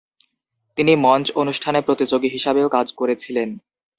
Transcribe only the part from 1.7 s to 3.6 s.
প্রতিযোগী হিসাবেও কাজ করেছিলেন।